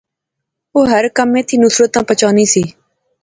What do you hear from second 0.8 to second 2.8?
ہر کمے تھی نصرتا بچانی سی